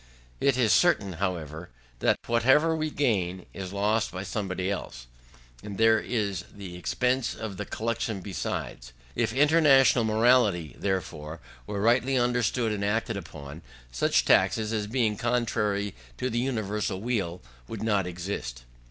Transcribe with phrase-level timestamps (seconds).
[0.39, 1.69] It is certain, however,
[1.99, 5.05] that whatever we gain, is lost by somebody else,
[5.61, 12.17] and there is the expense of the collection besides: if international morality, therefore, were rightly
[12.17, 13.61] understood and acted upon,
[13.91, 18.63] such taxes, as being contrary to the universal weal, would not exist.